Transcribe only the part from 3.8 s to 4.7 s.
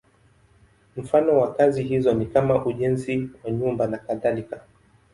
nakadhalika.